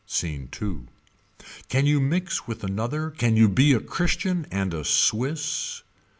[0.07, 0.87] Scene II.
[1.69, 5.83] Can you mix with another Can you be a Christian and a Swiss.